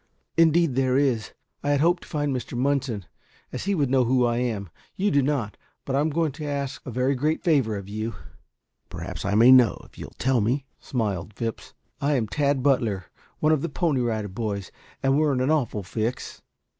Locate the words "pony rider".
13.69-14.27